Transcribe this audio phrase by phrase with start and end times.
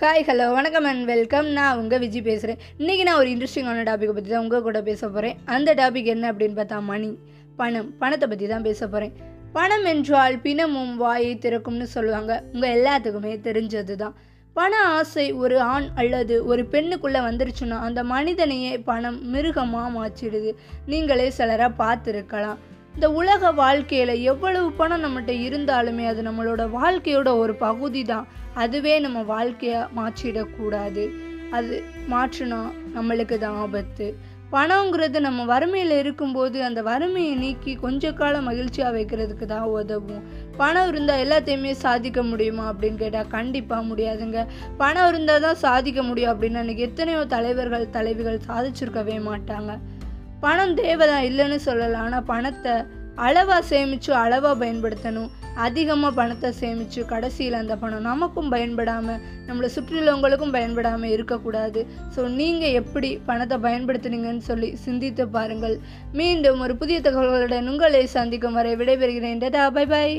[0.00, 4.30] Hi hello வணக்கம் and welcome நான் உங்கள் விஜய் பேசுகிறேன் இன்றைக்கி நான் ஒரு இன்ட்ரெஸ்டிங்கான டாப்பிக்கை பற்றி
[4.32, 7.10] தான் உங்கள் கூட பேச போகிறேன் அந்த டாபிக் என்ன அப்படின்னு பார்த்தா மணி
[7.56, 7.88] பணம்.
[7.98, 9.14] பணத்தை பற்றி தான் பேச போகிறேன்
[9.52, 12.32] பணம் என்றால் பிணமும் வாயை திறக்கும்னு சொல்லுவாங்க.
[12.52, 14.14] உங்கள் எல்லாத்துக்குமே தெரிஞ்சது தான்
[14.56, 20.52] பண ஆசை ஒரு ஆண் அல்லது ஒரு பெண்ணுக்குள்ளே வந்துருச்சுன்னா அந்த மனிதனையே பணம் மிருகமாக மாற்றிடுது.
[20.86, 22.58] நீங்களே சிலராக பார்த்துருக்கலாம்.
[22.98, 28.24] இந்த உலக வாழ்க்கையில் எவ்வளவு பணம் நம்மகிட்ட இருந்தாலுமே அது நம்மளோட வாழ்க்கையோட ஒரு பகுதி தான்
[28.62, 31.04] அதுவே நம்ம வாழ்க்கையை மாற்றிடக்கூடாது.
[31.58, 31.76] அது
[32.12, 32.58] மாற்றினா
[32.96, 34.06] நம்மளுக்கு தான் ஆபத்து.
[34.54, 40.24] பணங்கிறது நம்ம வறுமையில் இருக்கும்போது அந்த வறுமையை நீக்கி கொஞ்ச காலம் மகிழ்ச்சியாக வைக்கிறதுக்கு தான் உதவும்.
[40.60, 44.42] பணம் இருந்தால் எல்லாத்தையுமே சாதிக்க முடியுமா அப்படின்னு கேட்டால் கண்டிப்பாக முடியாதுங்க.
[44.82, 49.72] பணம் இருந்தால் தான் சாதிக்க முடியும் அப்படின்னு அன்றைக்கி எத்தனையோ தலைவர்கள் தலைவிகள் சாதிச்சிருக்கவே மாட்டாங்க.
[50.44, 52.74] பணம் தேவைதான் இல்லைன்னு சொல்லலாம் ஆனால் பணத்தை
[53.26, 55.30] அளவாக சேமித்து அளவாக பயன்படுத்தணும்.
[55.64, 61.80] அதிகமாக பணத்தை சேமித்து கடைசியில் அந்த பணம் நமக்கும் பயன்படாமல் நம்மளை சுற்றியுள்ளவங்களுக்கும் பயன்படாமல் இருக்கக்கூடாது.
[62.14, 65.76] ஸோ நீங்கள் எப்படி பணத்தை பயன்படுத்துனீங்கன்னு சொல்லி சிந்தித்து பாருங்கள்.
[66.20, 69.40] மீண்டும் ஒரு புதிய தகவல்களுடன் உங்களை சந்திக்கும் வரை விடைபெறுகிறேன்.
[69.44, 70.16] டதா பை பாய்